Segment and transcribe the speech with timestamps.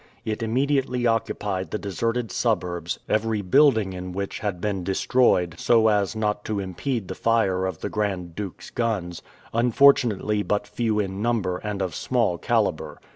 [0.25, 6.15] It immediately occupied the deserted suburbs, every building in which had been destroyed so as
[6.15, 9.21] not to impede the fire of the Grand Duke's guns,
[9.53, 12.99] unfortunately but few in number and of small caliber.